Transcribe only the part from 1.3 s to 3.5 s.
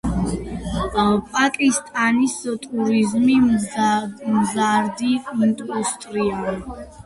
პაკისტანის ტურიზმი